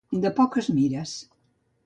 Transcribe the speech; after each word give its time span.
De 0.23 0.29
poques 0.39 0.69
mires. 0.79 1.13